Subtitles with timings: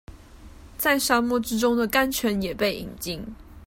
[0.79, 3.21] 在沙漠之中的甘泉也被飲盡